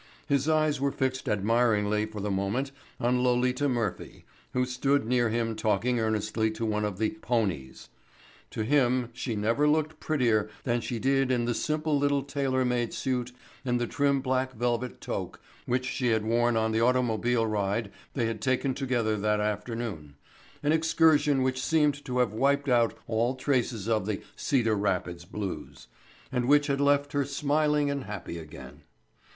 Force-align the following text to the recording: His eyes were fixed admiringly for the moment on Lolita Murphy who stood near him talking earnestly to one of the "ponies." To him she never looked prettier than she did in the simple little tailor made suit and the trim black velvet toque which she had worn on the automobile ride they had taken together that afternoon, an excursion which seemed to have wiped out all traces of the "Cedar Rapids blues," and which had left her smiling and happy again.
His 0.25 0.49
eyes 0.49 0.81
were 0.81 0.91
fixed 0.91 1.29
admiringly 1.29 2.07
for 2.07 2.19
the 2.21 2.31
moment 2.31 2.71
on 2.99 3.23
Lolita 3.23 3.69
Murphy 3.69 4.25
who 4.53 4.65
stood 4.65 5.05
near 5.05 5.29
him 5.29 5.55
talking 5.55 5.99
earnestly 5.99 6.49
to 6.49 6.65
one 6.65 6.83
of 6.83 6.97
the 6.97 7.11
"ponies." 7.21 7.89
To 8.49 8.63
him 8.63 9.09
she 9.13 9.35
never 9.35 9.67
looked 9.67 9.99
prettier 9.99 10.49
than 10.63 10.81
she 10.81 10.97
did 10.97 11.29
in 11.29 11.45
the 11.45 11.53
simple 11.53 11.95
little 11.99 12.23
tailor 12.23 12.65
made 12.65 12.95
suit 12.95 13.31
and 13.63 13.79
the 13.79 13.85
trim 13.85 14.21
black 14.21 14.53
velvet 14.53 15.01
toque 15.01 15.37
which 15.67 15.85
she 15.87 16.07
had 16.07 16.25
worn 16.25 16.57
on 16.57 16.71
the 16.71 16.81
automobile 16.81 17.45
ride 17.45 17.91
they 18.15 18.25
had 18.25 18.41
taken 18.41 18.73
together 18.73 19.15
that 19.17 19.39
afternoon, 19.39 20.15
an 20.63 20.71
excursion 20.71 21.43
which 21.43 21.63
seemed 21.63 22.03
to 22.05 22.17
have 22.17 22.33
wiped 22.33 22.67
out 22.69 22.97
all 23.05 23.35
traces 23.35 23.87
of 23.87 24.07
the 24.07 24.23
"Cedar 24.35 24.73
Rapids 24.73 25.25
blues," 25.25 25.85
and 26.31 26.47
which 26.47 26.65
had 26.65 26.81
left 26.81 27.13
her 27.13 27.23
smiling 27.23 27.91
and 27.91 28.05
happy 28.05 28.39
again. 28.39 28.81